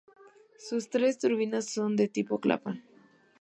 Sus 0.57 0.89
tres 0.89 1.19
turbinas 1.19 1.71
son 1.71 1.95
tipo 1.95 2.39
Kaplan. 2.41 2.83